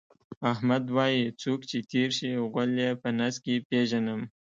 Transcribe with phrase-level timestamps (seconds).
[0.51, 4.21] احمد وایي: څوک چې تېر شي، غول یې په نس کې پېژنم.